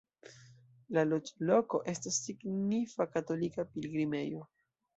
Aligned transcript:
La 0.97 1.03
loĝloko 1.09 1.81
estas 1.93 2.19
signifa 2.29 3.09
katolika 3.13 3.69
pilgrimejo. 3.77 4.45